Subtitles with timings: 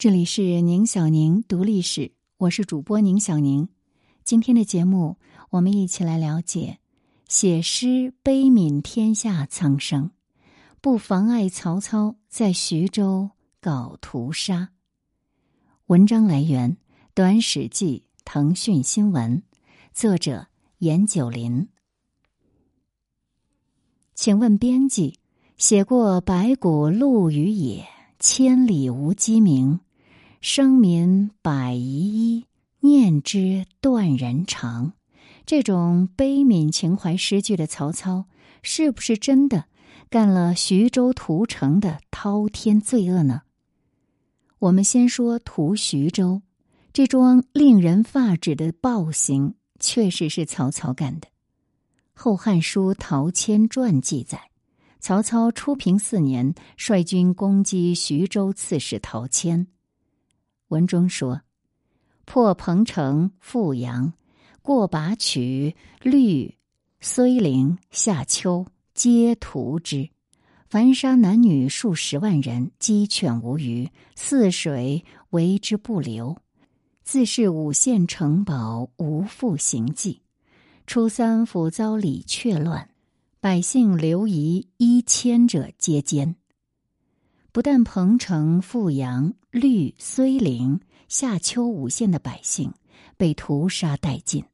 [0.00, 3.68] 这里是宁小宁读历史，我是主播宁小宁。
[4.24, 5.18] 今天的节目，
[5.50, 6.78] 我们一起来了解
[7.28, 10.10] 写诗悲悯天下苍生，
[10.80, 14.70] 不妨碍曹操在徐州搞屠杀。
[15.88, 16.72] 文章来源
[17.12, 19.42] 《短史记》腾讯新闻，
[19.92, 20.46] 作者
[20.78, 21.68] 严九林。
[24.14, 25.18] 请问编辑，
[25.58, 27.86] 写过“白骨露于野，
[28.18, 29.78] 千里无鸡鸣”。
[30.40, 32.46] 生民百遗一，
[32.80, 34.94] 念之断人肠。
[35.44, 38.24] 这种悲悯情怀诗句的曹操，
[38.62, 39.66] 是不是真的
[40.08, 43.42] 干了徐州屠城的滔天罪恶呢？
[44.60, 46.40] 我们先说屠徐州，
[46.94, 51.28] 这桩令人发指的暴行，确实是曹操干的。
[52.14, 54.50] 《后汉书·陶谦传》记载，
[55.00, 59.66] 曹操初平四年，率军攻击徐州刺史陶谦。
[60.70, 61.42] 文中说
[62.26, 64.12] ：“破彭城、富阳，
[64.62, 66.56] 过拔渠、绿、
[67.00, 70.10] 睢陵、夏丘，皆屠之。
[70.68, 76.36] 凡杀男女数十万人，鸡犬无余，泗水为之不流。
[77.02, 80.22] 自是五县城堡无复行迹。
[80.86, 82.88] 初三府遭李榷乱，
[83.40, 86.36] 百姓流移一千者，皆奸。”
[87.52, 92.72] 不但彭城、富阳、绿、睢陵、夏丘五县的百姓
[93.16, 94.44] 被屠杀殆尽，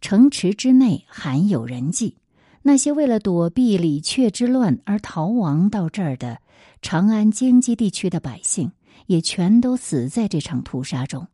[0.00, 2.16] 城池之内罕有人迹。
[2.62, 6.38] 那些为了躲避李榷之乱而逃亡到这儿的
[6.80, 8.70] 长安京畿地区的百姓，
[9.06, 11.26] 也全都死在这场屠杀中。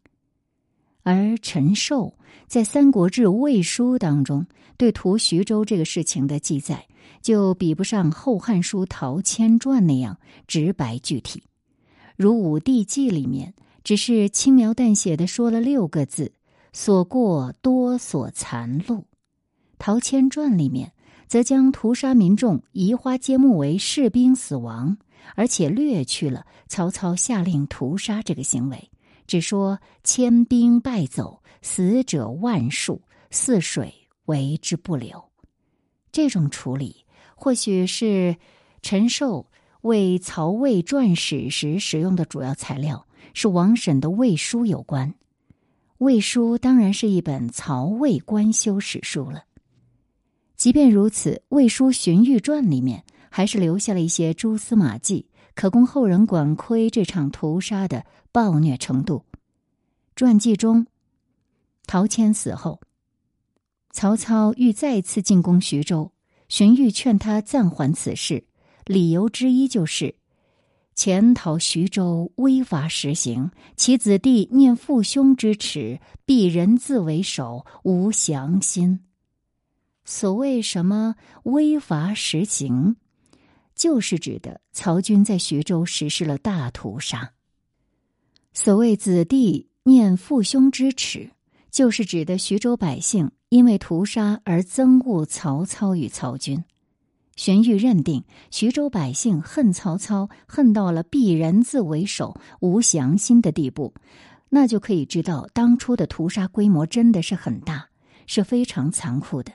[1.02, 2.14] 而陈寿
[2.46, 6.86] 在《三国志·魏书》当中对屠徐州这个事情的记载。
[7.22, 11.42] 就比不上《后汉书·陶谦传》那样直白具体，
[12.20, 16.34] 如《武帝纪》里面只是轻描淡写的说了六个字
[16.70, 18.98] ：“所过多所残戮。”
[19.78, 20.92] 《陶谦传》里面
[21.28, 24.98] 则将屠杀民众移花接木为士兵死亡，
[25.34, 28.91] 而且略去了曹操下令屠杀这个行为，
[29.26, 33.94] 只说千兵败走，死者万数，泗水
[34.26, 35.25] 为之不流。
[36.12, 37.06] 这种处理。
[37.34, 38.36] 或许是
[38.82, 39.47] 陈寿
[39.82, 45.10] 为曹魏撰史时使用的主要材料是王审的《魏书》有关，
[45.98, 49.44] 《魏书》当然是一本曹魏官修史书了。
[50.56, 59.24] 即便如此，《魏书·荀彧传》里面还是留下了一些蛛丝马迹，可供后人管窥这场屠杀的暴虐程度。
[60.14, 60.86] 传记中，
[61.86, 62.80] 陶谦死后，
[63.91, 66.12] 曹操欲再次进攻徐州。
[66.48, 68.44] 荀彧劝他暂缓此事，
[68.91, 70.17] 理由之一就是
[70.97, 78.99] 潜逃徐州，威罚实行，其子弟念父兄之耻，必人自为首，无降心。
[80.05, 81.15] 所谓什么
[81.45, 82.97] 威罚实行，
[83.77, 87.33] 就是指的曹军在徐州实施了大屠杀。
[88.53, 91.31] 所谓子弟念父兄之耻。
[91.71, 96.65] 就是指的徐州百姓因为屠杀而憎恶曹操与曹军，
[97.41, 103.95] 荀彧认定徐州百姓恨曹操恨到了必人自为首、无降心的地步，
[104.51, 107.89] 那就可以知道当初的屠杀规模真的是很大，
[108.27, 109.53] 是非常残酷的。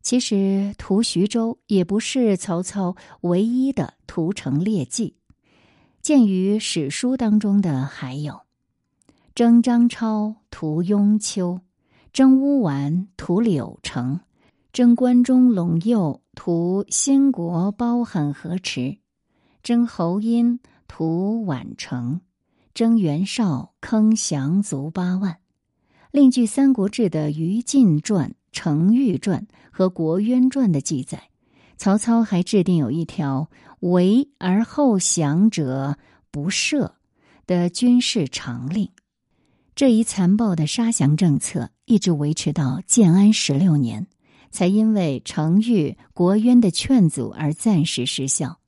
[0.00, 5.14] 其实屠徐州也不是曹操唯一的屠城劣迹，
[6.00, 8.40] 鉴于史书当中的还有。
[9.34, 11.60] 征张超屠雍丘，
[12.14, 14.20] 征乌丸屠柳城，
[14.72, 18.98] 征关中陇右屠兴国包罕河池，
[19.62, 22.22] 征侯音屠宛城，
[22.72, 25.38] 征袁绍坑降卒八万。
[26.10, 31.28] 另据《三国志》的于禁传、程昱传和国渊传的记载，
[31.76, 33.50] 曹操还制定有一条
[33.80, 35.96] “围而后降者
[36.30, 36.92] 不赦”
[37.46, 38.88] 的军事常令。
[39.74, 44.06] 这一残暴的杀降政策一直维持到建安十六年，
[44.52, 48.60] 才因为程昱、国渊的劝阻而暂时失效。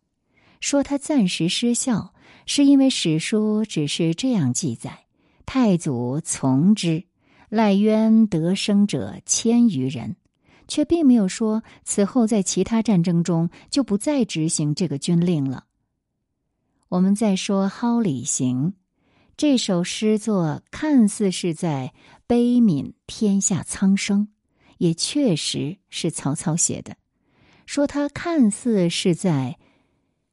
[0.61, 2.13] 说他暂时失效，
[2.47, 5.05] 是因为史书只是这样记载：
[5.47, 7.05] 太祖从之，
[7.51, 10.17] 赖渊得生者千余人，
[10.67, 15.67] 却并没有说此后在其他战争中就不再执行这个军令了。
[16.89, 18.75] 我们再说蒿里行。
[19.37, 21.93] 这首诗作看似是在
[22.27, 24.29] 悲悯天下苍生，
[24.85, 26.95] 也确实是曹操写的。
[27.65, 29.59] 说他看似是在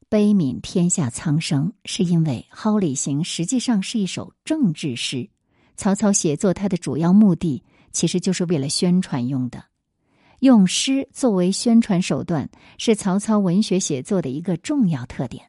[0.09, 5.29] 悲悯天下苍生，是因为《蒿里行》实际上是一首政治诗。
[5.77, 7.63] 曹操写作它的主要目的，
[7.93, 9.63] 其实就是为了宣传用的。
[10.39, 15.45] 用诗作为宣传手段，是曹操文学写作的一个重要特点。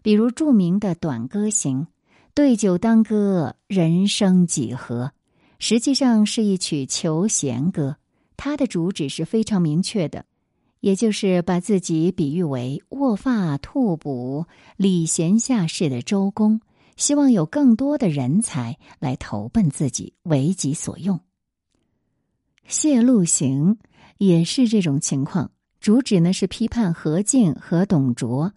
[0.00, 1.82] 比如著名的《短歌行》
[2.32, 5.12] ，“对酒当歌，人生几何”，
[5.60, 7.97] 实际上是一曲求贤歌。
[8.38, 10.24] 它的主旨是非常明确的。
[10.80, 14.46] 也就是把自己比喻为卧发吐哺、
[14.76, 16.60] 礼贤下士的周公，
[16.96, 21.18] 希望有更多的人才来投奔自己，为己所用。
[22.68, 23.78] 谢路行
[24.18, 25.50] 也是这种情况，
[25.80, 28.52] 主旨呢是批判何进和董卓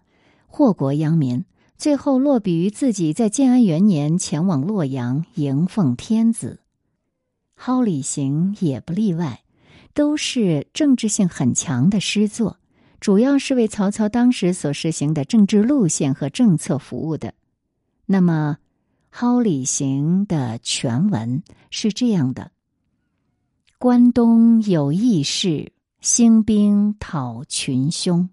[0.46, 1.44] 祸国殃民，
[1.76, 6.60] 最后落笔于自己在建安元年前往洛阳迎奉天子。
[7.56, 9.41] 蒿里行也不例外。
[9.94, 12.58] 都是政治性很强的诗作，
[13.00, 17.34] 主要是为曹操当时所实行的政治路线和政策服务的。
[18.06, 18.58] 那么，
[19.16, 22.52] 《蒿里行》的全文是这样的：
[23.78, 28.28] 关东有义士，兴兵讨群凶。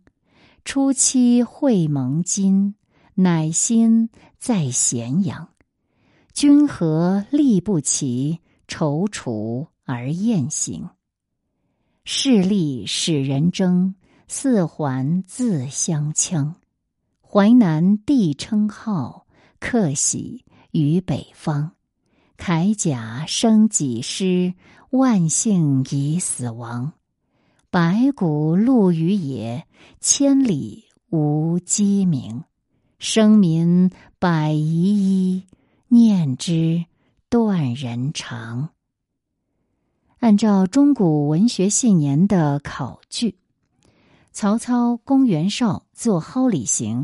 [0.66, 2.76] 初期会盟金，
[3.16, 5.50] 乃心在咸阳。
[6.34, 10.90] 君何力不齐，踌躇而雁行。
[12.12, 13.94] 势力使人争，
[14.28, 16.56] 四环自相呛。
[17.22, 19.28] 淮南地称号，
[19.60, 21.74] 客喜于北方。
[22.36, 24.56] 铠甲生几师，
[24.90, 26.94] 万姓已死亡。
[27.70, 29.68] 白骨露于野，
[30.02, 32.44] 千里无鸡鸣。
[32.98, 35.44] 生民百遗一，
[35.90, 36.86] 念之
[37.30, 38.70] 断人肠。
[40.20, 43.36] 按照中古文学系年的考据，
[44.34, 47.04] 曹操攻袁绍作《蒿里行》，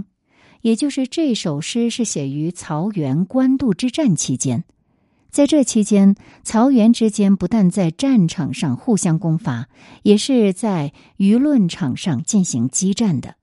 [0.62, 4.65] 也就是这首诗是写于曹袁官渡之战期间。
[5.29, 9.69] 在这期间，曹袁之间不但在战场上互相攻伐，
[10.03, 13.35] 也是在舆论场上进行激战的。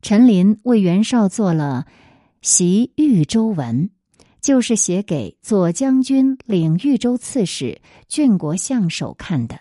[0.00, 1.86] 陈琳为袁绍做了
[2.40, 3.88] 《袭豫州文》。
[4.42, 9.60] 就是写给左将军领豫州刺史郡国相守看的，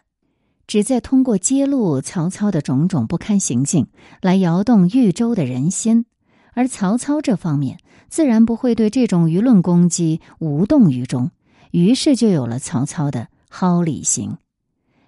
[0.66, 3.88] 旨在通过揭露曹操的种种不堪行径，
[4.22, 6.06] 来摇动豫州的人心。
[6.54, 7.78] 而曹操这方面
[8.10, 11.30] 自然不会对这种舆论攻击无动于衷，
[11.70, 14.32] 于是就有了曹操的《蒿里行》。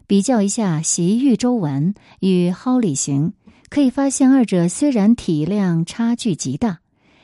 [0.05, 3.29] 比较一下《袭豫州文》与《蒿里行》，
[3.69, 6.82] 可以发现二者虽然体量差距极大。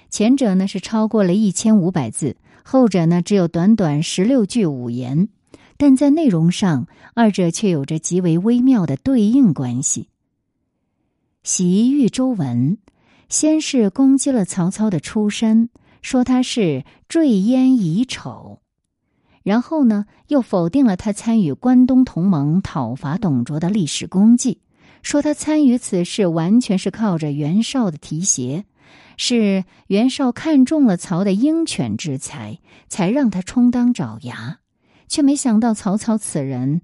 [0.09, 5.29] 前者呢是超过了一千五百字，后者呢只有短短十六句五言，
[5.77, 10.09] 但在内容上，二者却有着极为微妙的对应关系。
[11.44, 12.77] 袭豫州文，
[13.29, 15.69] 先是攻击了曹操的出身，
[16.01, 18.59] 说他是坠烟遗丑；
[19.44, 24.59] 然后呢，又否定了他参与关东同盟讨伐董卓的历史功绩，
[25.01, 28.65] 说他参与此事完全是靠着袁绍的提携。
[29.18, 34.59] 是袁绍看中了曹的鹰犬之才，才让他充当爪牙，
[35.07, 36.81] 却没想到曹操此人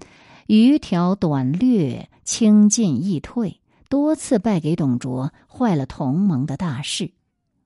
[0.48, 7.12] 余条短略，轻进易退，多次败给董卓，坏了同盟的大事。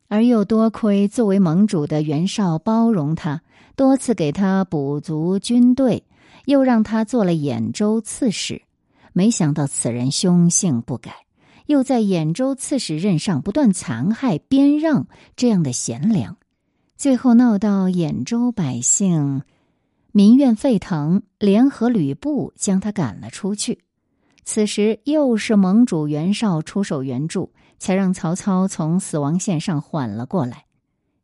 [0.07, 3.41] 而又多亏作为盟主的袁绍包容他，
[3.75, 6.03] 多次给他补足军队，
[6.46, 8.63] 又让他做了兖州刺史。
[9.13, 11.28] 没想到此人凶性不改。
[11.69, 16.35] 又在兖州刺史任上不断残害、边让这样的贤良，
[16.97, 19.43] 最后闹到兖州百姓
[20.11, 23.81] 民怨沸腾，联合吕布将他赶了出去。
[24.43, 30.65] 此时又是盟主袁绍出手援助，才让曹操从死亡线上缓了过来。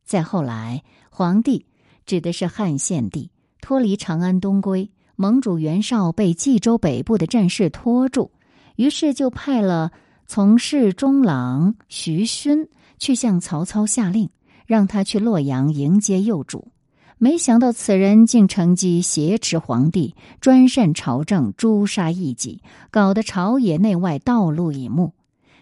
[0.04, 1.66] 再后来，皇帝
[2.06, 8.30] 指的是汉献帝脱离长安东归，盟主袁绍被冀州北部的战事拖住，
[8.76, 9.92] 于是就派了。
[10.28, 12.68] 从事中郎徐勋
[12.98, 14.30] 去向曹操下令，
[14.66, 16.70] 让他去洛阳迎接幼主。
[17.18, 25.14] 没想到此人竟乘机挟持皇帝，专擅朝政，诛杀异己，搞得朝野内外道路以目。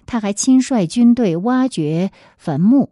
[0.05, 2.89] 他还亲率军队挖掘坟墓，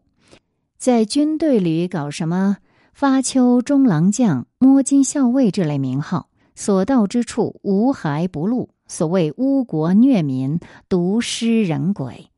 [0.78, 2.58] 在军队里搞什么
[2.94, 8.70] 发丘中郎将、摸金校尉这类名号，所到之处无骸不露。
[8.92, 12.30] 所谓污国虐民、毒尸人鬼，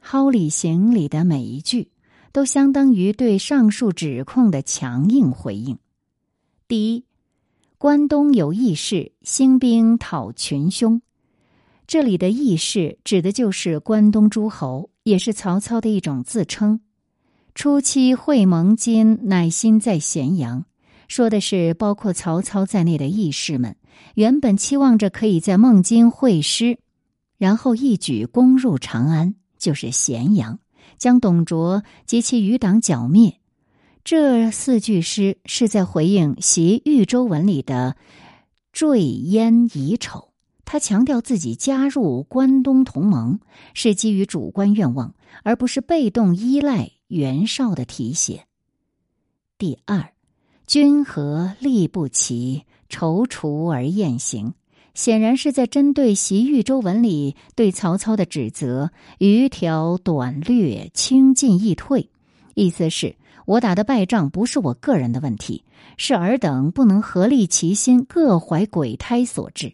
[0.00, 1.90] 蒿里行》里的每一句
[2.30, 5.80] 都相当于对上述指控的强硬回应。
[6.68, 7.04] 第一，
[7.76, 11.02] 关东有义士兴兵讨群凶，
[11.88, 16.78] 这里的义士指的就是关东诸侯，也是曹操的一种自称。
[17.56, 20.66] 初期会盟今乃心在咸阳，
[21.08, 23.74] 说的是包括曹操在内的义士们，
[24.14, 26.78] 原本期望着可以在孟津会师，
[27.38, 30.58] 然后一举攻入长安，就是咸阳，
[30.98, 33.38] 将董卓及其余党剿灭。
[34.04, 37.96] 这四句诗是在回应《袭豫州文》里的
[38.72, 40.30] “坠烟遗丑”。
[40.64, 43.40] 他强调自己加入关东同盟
[43.74, 48.46] 是基于主观愿望，而不是被动依赖袁绍的提携。
[49.58, 50.12] 第二，
[50.66, 54.52] 君和力不齐，踌躇而雁行，
[54.92, 62.10] 显然是在针对《习豫州文》里对曹操的指责：“余条短略，轻进易退。”
[62.54, 65.64] 意思是我打的败仗不是我个人的问题，
[65.96, 69.72] 是尔等不能合力齐心，各怀鬼胎所致。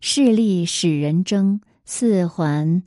[0.00, 2.82] 势力使人争，四环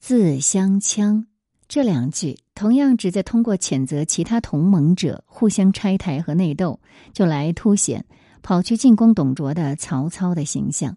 [0.00, 1.26] 自相枪。
[1.68, 6.80] 这两句同样旨在通过谴责其他同盟者互相拆台和内斗，
[7.12, 8.06] 就来凸显
[8.42, 10.96] 跑去进攻董卓的曹操的形象。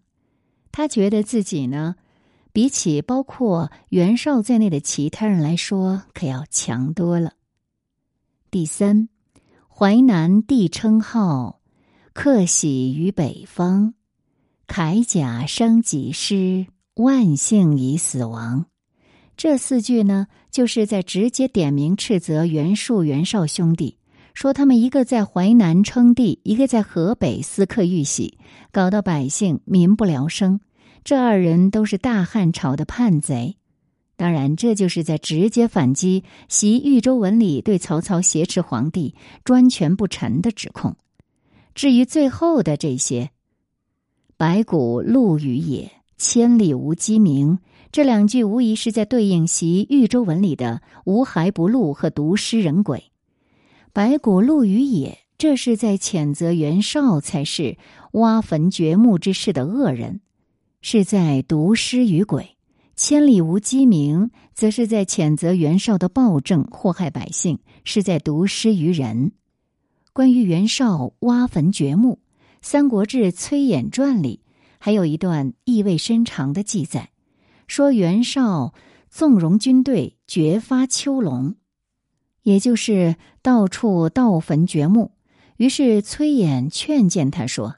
[0.71, 1.95] 他觉得自己呢，
[2.53, 7.33] 比起包括袁绍在内的其他人来说，可要强多了。
[8.49, 9.09] 第三，
[9.67, 11.61] 淮南帝称号，
[12.13, 13.93] 克喜于北方。
[14.67, 18.67] 铠甲生己尸，万幸已死亡。
[19.35, 23.97] 这四句呢，就是在直接点名斥责袁术、袁绍兄弟，
[24.33, 28.37] 说他们一个在淮南称帝，一个在河北私刻玉玺，
[28.71, 30.59] 搞到百姓民不聊生。
[31.03, 33.57] 这二人都是大汉朝的叛贼。
[34.15, 40.95] 当然，这就是在直接反击《袭豫州文》里对曹操挟持皇帝、专权不臣的指控。
[41.73, 43.31] 至于最后的这些，
[44.37, 47.59] 白骨露于野，千里无鸡鸣。
[47.91, 53.10] 这两句无疑是在对应《袭豫州文》里的“无骸不露”和“毒尸人鬼”。
[53.93, 57.77] 白骨露于野，这是在谴责袁绍才是
[58.13, 60.21] 挖坟掘墓之事的恶人，
[60.81, 62.55] 是在毒尸于鬼；
[62.95, 69.33] 千里无鸡鸣，则是在谴责袁绍的暴政祸害百姓，是在毒尸于人。
[70.13, 72.19] 关于袁绍挖坟掘墓。
[72.63, 74.41] 《三国志·崔琰传》里
[74.77, 77.09] 还有一段意味深长的记载，
[77.65, 78.73] 说袁绍
[79.09, 81.55] 纵容军队掘发丘窿，
[82.43, 85.11] 也就是到处盗坟掘墓。
[85.57, 87.75] 于是崔琰劝谏他说：“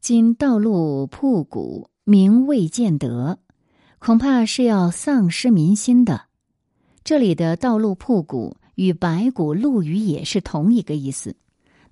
[0.00, 3.38] 今道路铺谷，名未见得，
[3.98, 6.26] 恐怕是要丧失民心的。”
[7.02, 11.36] 这里的“道路铺谷”与“白骨露于野”是同一个意思。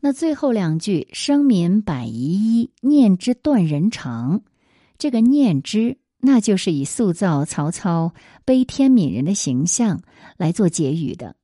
[0.01, 4.43] 那最后两句“生民百遗一，念之断人肠”，
[4.99, 8.13] 这个“念之”那就是以塑造曹操
[8.45, 10.03] 悲天悯人的形象
[10.37, 11.37] 来做结语的。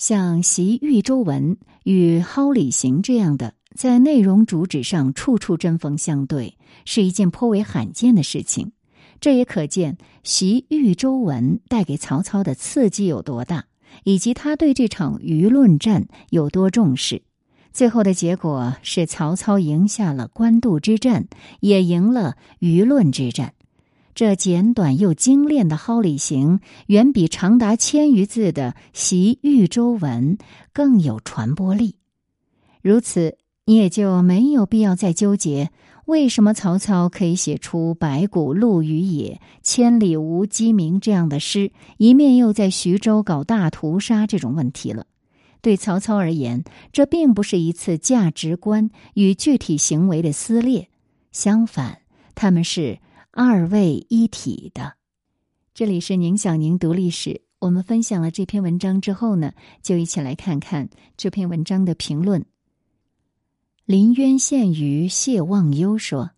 [0.00, 8.72] 像《习豫州文》与《蒿里行》这样的，在内容主旨上处处针锋相对，是一件颇为罕见的事情。
[9.20, 13.66] 这也可见《习豫州文》带给曹操的刺激有多大。
[14.04, 17.22] 以及他对这场舆论战有多重视，
[17.70, 21.28] 最后的结果是曹操赢下了官渡之战，
[21.60, 23.52] 也赢了舆论之战。
[24.14, 30.36] 这简短又精炼的蒿里行，远比长达千余字的习豫州文
[30.72, 31.96] 更有传播力。
[32.82, 35.70] 如此，你也就没有必要再纠结。
[36.06, 45.06] 为什么曹操可以写出“白骨露于野，千里无鸡鸣”这样的诗，一面又在徐州搞大屠杀这种问题了？
[45.60, 50.88] 对曹操而言，这并不是一次价值观与具体行为的撕裂，
[51.30, 51.98] 相反，
[52.34, 52.98] 他们是
[53.42, 54.96] 二位一体的。
[55.72, 62.44] 这里是宁小宁读历史，我们分享了这篇文章之后呢，就一起来看看这篇文章的评论。
[63.86, 66.32] 临渊县于谢忘忧说：“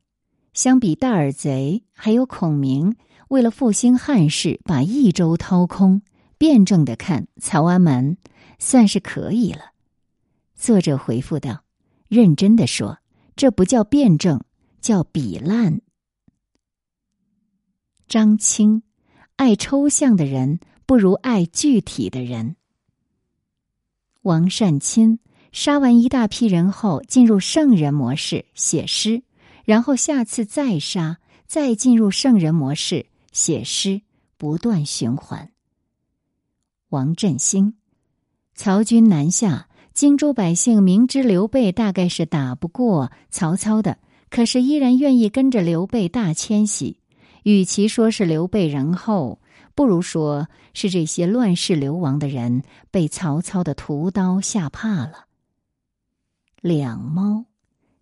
[0.55, 2.95] 相比大耳贼，还有孔明
[3.27, 6.03] 为了复兴汉室，把益州掏空。
[6.39, 8.17] 辩证的看，曹安门
[8.61, 9.73] 算是可以了。”
[10.55, 11.65] 作者回复道
[12.07, 12.99] ：“认真的说，
[13.35, 14.41] 这不叫辩证，
[14.81, 15.81] 叫比烂。”
[18.13, 18.83] 张青，
[19.37, 22.57] 爱抽象的人不如爱具体的人。
[24.21, 25.19] 王善钦。
[25.51, 29.23] 杀完一大批人后，进入圣人模式写诗，
[29.65, 34.03] 然后下次再杀，再进入圣人模式写诗，
[34.37, 35.51] 不断循环。
[36.91, 37.77] 王振兴，
[38.55, 43.97] 曹军南下，荆州百姓明知刘备大概是打不过曹操的，
[44.29, 46.99] 可是依然愿意跟着刘备大迁徙。
[47.43, 49.41] 与其说是刘备仁厚，
[49.75, 55.27] 不如说是这些乱世流亡的人被曹操的屠刀吓怕了。
[56.61, 57.47] 两猫，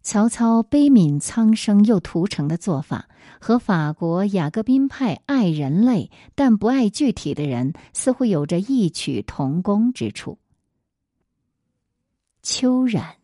[0.03, 3.09] 曹操悲悯苍生又屠城的做法，
[3.41, 10.39] 和法国雅各宾派爱人类但不爱具体的人，似乎有着异曲同工之处。
[12.43, 13.17] 秋冉，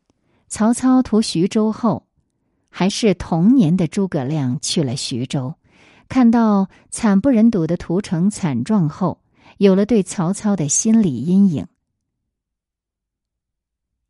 [0.48, 2.06] 曹操屠徐州后，
[2.70, 5.54] 还是同年的诸葛亮去了徐州。
[6.08, 9.20] 看到惨不忍睹的屠城惨状后，
[9.58, 11.66] 有了对曹操的心理阴影。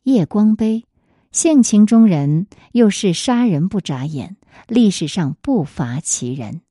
[0.03, 0.85] 夜光杯，
[1.33, 4.37] 性情中人，又是杀人不眨眼，
[4.69, 6.63] 历史上不乏其人。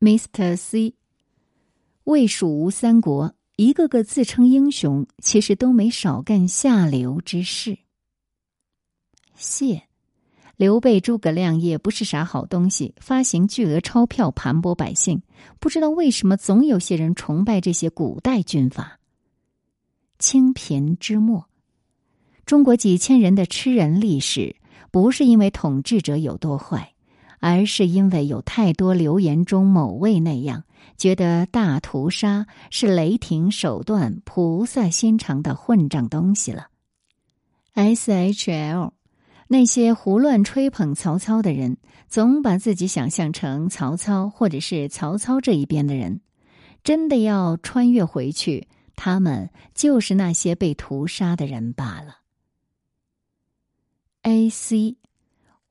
[0.00, 0.56] Mr.
[0.56, 0.94] C，
[2.04, 7.78] 魏蜀吴三国，一个个自称英雄，其实都没少干下流之事。
[9.34, 9.89] 谢。
[10.60, 15.22] 刘备、诸葛亮也不是啥好东西，发行巨额钞票盘剥百姓。
[15.58, 18.98] 不知道为什么，总有些人崇拜这些古代军阀。
[20.18, 21.46] 清贫之末，
[22.44, 24.54] 中国几千人的吃人历史，
[24.90, 26.92] 不是因为统治者有多坏，
[27.38, 30.64] 而是因为有太多留言中某位那样
[30.98, 36.66] 觉得大屠杀是雷霆手段、菩萨心肠的混账东西了。
[37.72, 38.92] S H L。
[39.52, 41.76] 那些胡乱吹捧曹操的人，
[42.06, 46.20] 总把自己想象成曹操，或者是曹操这一边的人。
[46.84, 52.18] 真的要穿越回去，他们就是那些被屠杀的人罢了。
[54.22, 54.98] A C，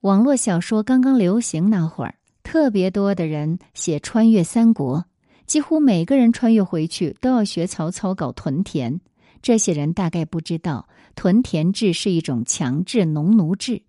[0.00, 5.06] 网络小说刚刚流行那会儿，特别多的人写穿越三国，
[5.46, 9.00] 几乎每个人穿越回去都要学曹操搞屯田。
[9.42, 10.88] 这些人大概不知道。
[11.16, 13.82] 屯田制是一种强制农奴制，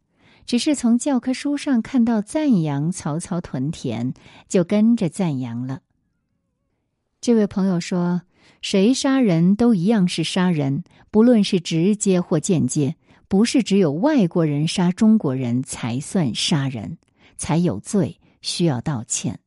[0.46, 4.14] 只是从教科书上看到赞扬曹操屯田，
[4.50, 5.82] 就跟着赞扬了。
[7.22, 8.24] 这位朋友说
[8.62, 12.96] ：“谁杀人都一样是杀人，不论是直接或间接，
[13.28, 16.98] 不是只有外国人杀中国人才算杀人，
[17.38, 19.40] 才有罪，需要道歉。”